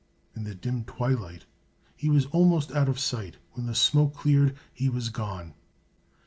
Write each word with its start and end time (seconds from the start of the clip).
In 0.35 0.45
the 0.45 0.55
dim 0.55 0.83
twilight 0.83 1.45
he 1.95 2.09
was 2.09 2.25
almost 2.31 2.71
out 2.71 2.89
of 2.89 2.97
sight. 2.97 3.37
When 3.51 3.67
the 3.67 3.75
smoke 3.75 4.15
cleared 4.15 4.55
he 4.73 4.89
was 4.89 5.09
gone. 5.09 5.53